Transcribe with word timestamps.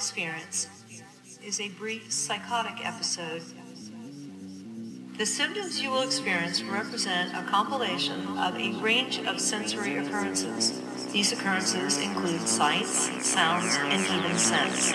experience 0.00 0.66
is 1.44 1.60
a 1.60 1.68
brief 1.68 2.10
psychotic 2.10 2.86
episode. 2.86 3.42
The 5.18 5.26
symptoms 5.26 5.82
you 5.82 5.90
will 5.90 6.00
experience 6.00 6.62
represent 6.62 7.34
a 7.34 7.42
compilation 7.42 8.26
of 8.38 8.56
a 8.56 8.72
range 8.80 9.18
of 9.18 9.38
sensory 9.38 9.98
occurrences. 9.98 10.80
These 11.12 11.32
occurrences 11.32 11.98
include 11.98 12.48
sights, 12.48 13.10
sounds, 13.26 13.76
and 13.76 14.24
even 14.24 14.38
scents. 14.38 14.90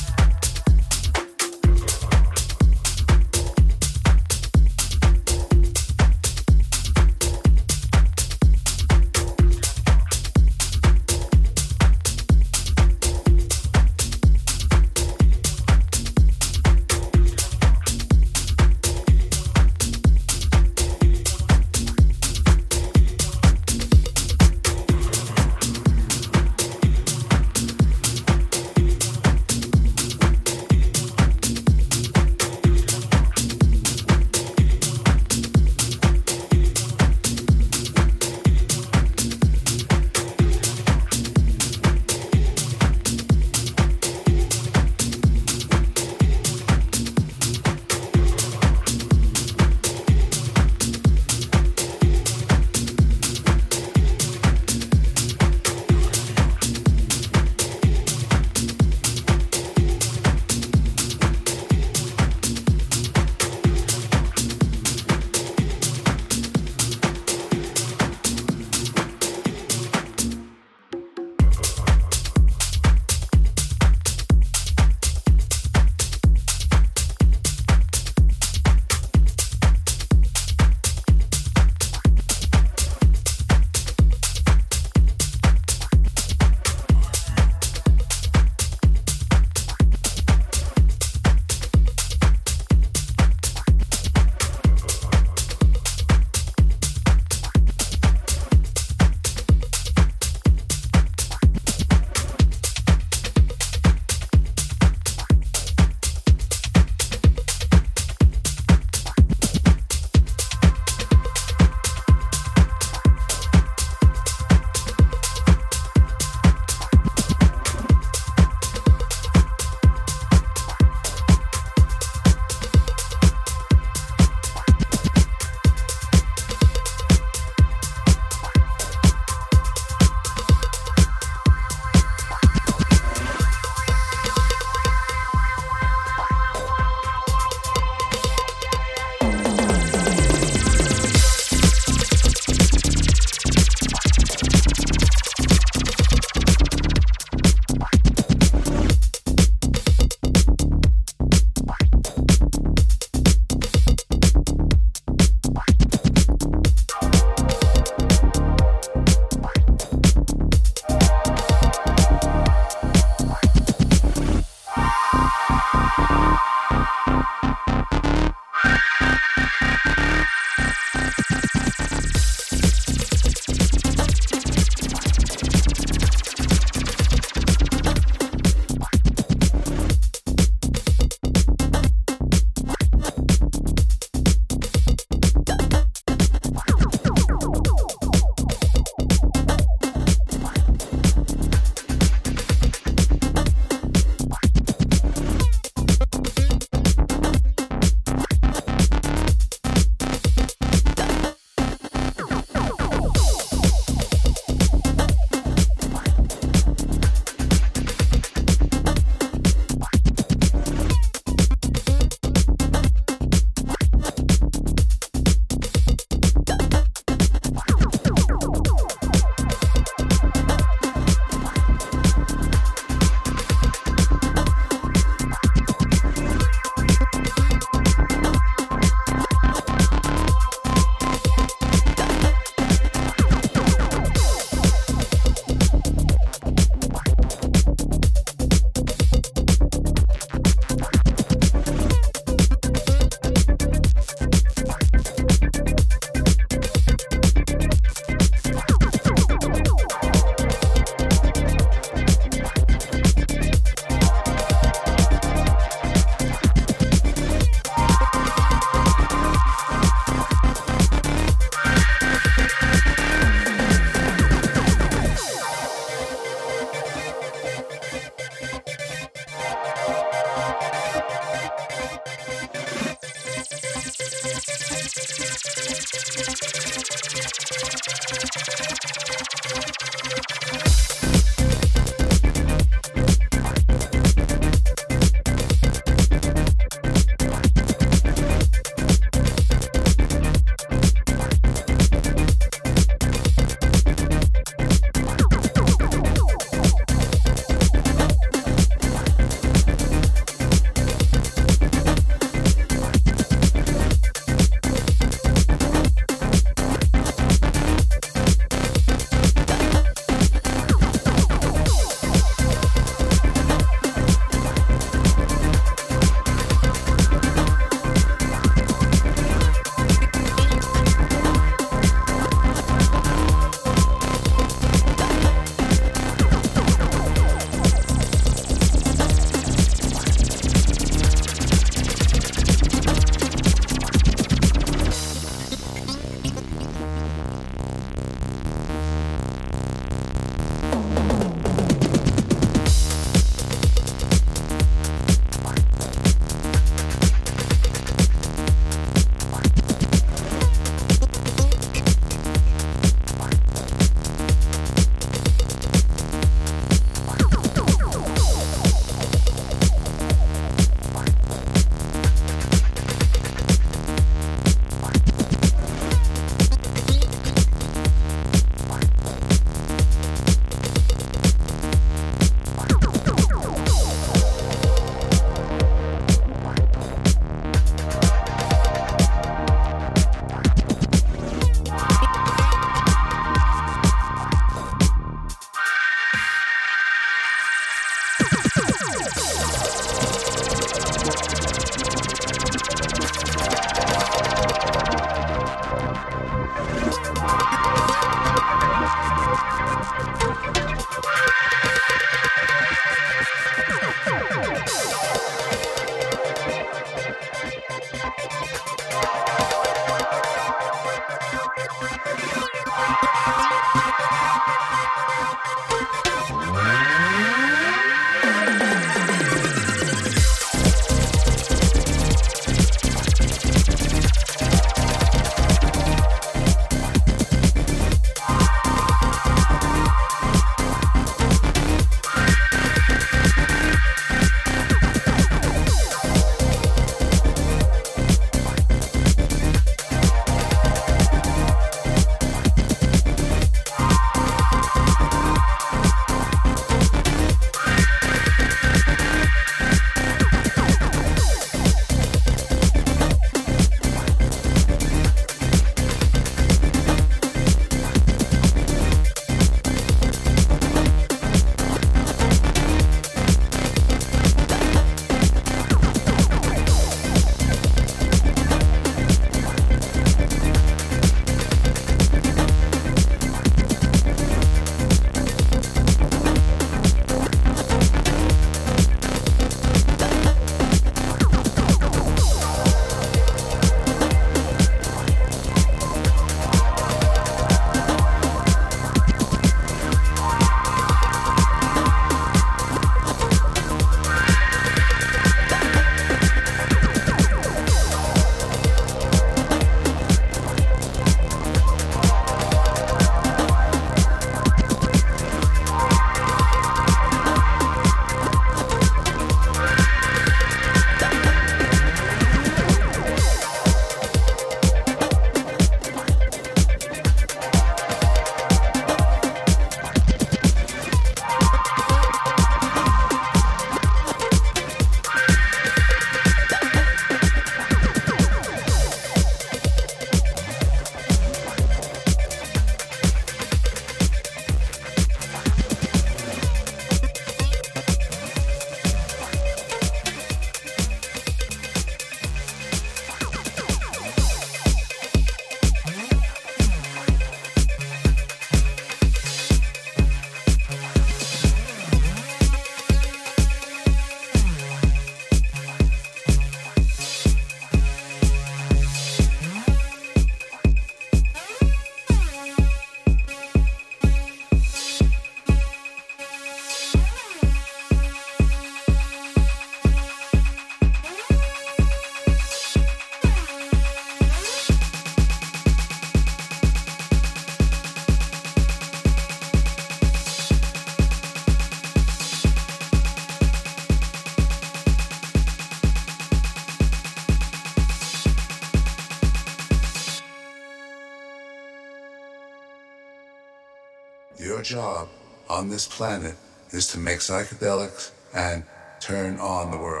Job 594.71 595.09
on 595.49 595.69
this 595.69 595.85
planet 595.85 596.33
is 596.69 596.87
to 596.87 596.97
make 596.97 597.19
psychedelics 597.19 598.11
and 598.33 598.63
turn 599.01 599.37
on 599.37 599.69
the 599.69 599.77
world. 599.77 600.00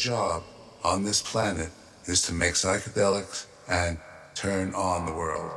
Job 0.00 0.42
on 0.82 1.04
this 1.04 1.20
planet 1.20 1.68
is 2.06 2.22
to 2.22 2.32
make 2.32 2.54
psychedelics 2.54 3.44
and 3.68 3.98
turn 4.34 4.74
on 4.74 5.04
the 5.04 5.12
world. 5.12 5.52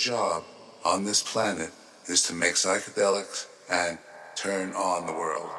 Job 0.00 0.42
on 0.82 1.04
this 1.04 1.22
planet 1.22 1.70
is 2.06 2.22
to 2.22 2.32
make 2.32 2.54
psychedelics 2.54 3.46
and 3.70 3.98
turn 4.34 4.72
on 4.72 5.06
the 5.06 5.12
world. 5.12 5.50